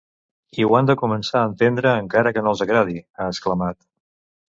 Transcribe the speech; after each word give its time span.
I 0.61 0.63
ho 0.67 0.71
han 0.77 0.89
de 0.91 0.95
començar 1.01 1.37
a 1.43 1.51
entendre 1.51 1.93
encara 2.07 2.35
que 2.39 2.47
no 2.47 2.57
els 2.57 2.67
agradi, 2.69 3.01
ha 3.19 3.33
exclamat. 3.37 3.83